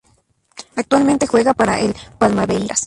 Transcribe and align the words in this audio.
Actualmente 0.77 1.27
juega 1.27 1.53
para 1.53 1.79
el 1.79 1.95
Palmeiras. 2.17 2.79